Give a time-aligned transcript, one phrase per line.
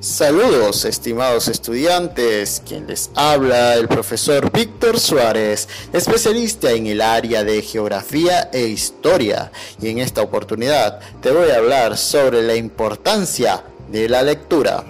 [0.00, 2.62] Saludos, estimados estudiantes.
[2.64, 9.50] Quien les habla, el profesor Víctor Suárez, especialista en el área de geografía e historia.
[9.82, 14.84] Y en esta oportunidad te voy a hablar sobre la importancia de la lectura.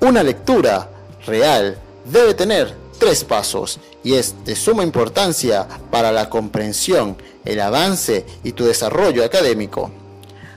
[0.00, 0.90] Una lectura
[1.24, 8.26] real debe tener tres pasos y es de suma importancia para la comprensión, el avance
[8.44, 9.90] y tu desarrollo académico.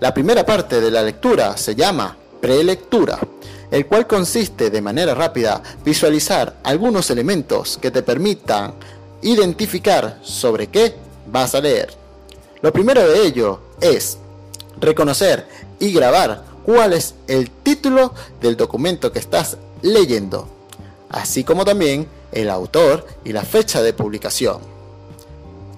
[0.00, 3.18] La primera parte de la lectura se llama prelectura,
[3.70, 8.74] el cual consiste de manera rápida visualizar algunos elementos que te permitan
[9.22, 10.94] identificar sobre qué
[11.26, 11.92] vas a leer.
[12.62, 14.18] Lo primero de ello es
[14.80, 15.46] reconocer
[15.78, 20.48] y grabar cuál es el título del documento que estás leyendo,
[21.08, 24.58] así como también el autor y la fecha de publicación.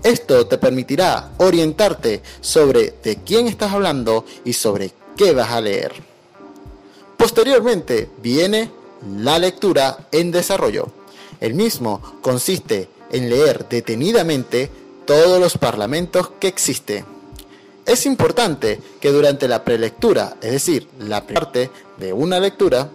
[0.02, 6.09] Esto te permitirá orientarte sobre de quién estás hablando y sobre qué vas a leer.
[7.20, 8.70] Posteriormente viene
[9.18, 10.88] la lectura en desarrollo.
[11.38, 14.70] El mismo consiste en leer detenidamente
[15.04, 17.04] todos los parlamentos que existen.
[17.84, 22.88] Es importante que durante la prelectura, es decir, la parte de una lectura,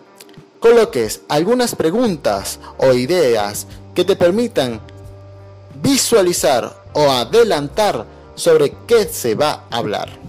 [0.59, 4.81] coloques algunas preguntas o ideas que te permitan
[5.83, 10.24] visualizar o adelantar sobre qué se va a hablar.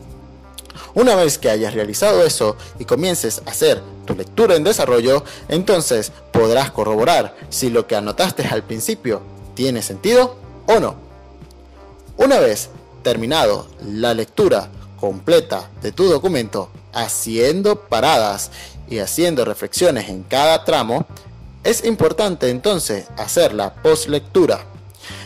[0.97, 6.11] Una vez que hayas realizado eso y comiences a hacer tu lectura en desarrollo, entonces
[6.33, 9.21] podrás corroborar si lo que anotaste al principio
[9.53, 10.97] tiene sentido o no.
[12.17, 12.71] Una vez
[13.03, 18.51] terminado la lectura completa de tu documento, haciendo paradas
[18.89, 21.05] y haciendo reflexiones en cada tramo,
[21.63, 24.65] es importante entonces hacer la postlectura,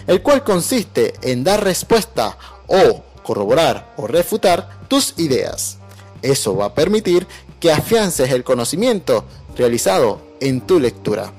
[0.09, 5.79] el cual consiste en dar respuesta o corroborar o refutar tus ideas.
[6.23, 7.27] Eso va a permitir
[7.59, 9.25] que afiances el conocimiento
[9.57, 11.33] realizado en tu lectura.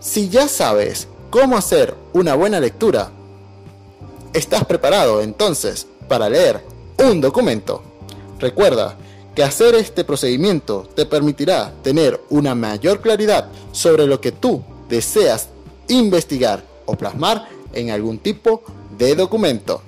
[0.00, 3.10] Si ya sabes cómo hacer una buena lectura,
[4.32, 6.62] estás preparado entonces para leer
[6.98, 7.82] un documento.
[8.38, 8.96] Recuerda
[9.34, 15.48] que hacer este procedimiento te permitirá tener una mayor claridad sobre lo que tú deseas
[15.88, 18.62] investigar o plasmar en algún tipo
[18.96, 19.82] de documento.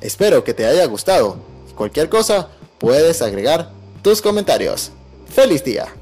[0.00, 1.36] Espero que te haya gustado.
[1.74, 3.70] Cualquier cosa, puedes agregar
[4.02, 4.92] tus comentarios.
[5.28, 5.99] ¡Feliz día!